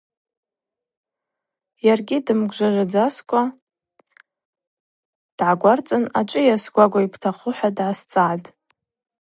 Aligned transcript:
Йаргьи 1.85 2.17
дымгвжважвадзакӏва 2.25 3.43
дгӏагварцӏын: 5.37 6.03
Ачӏвыйа, 6.19 6.55
сгвагва, 6.63 6.99
йбтахъу?- 7.05 7.51
хӏва 7.57 7.69
дгӏасцӏгӏатӏ. 7.75 8.47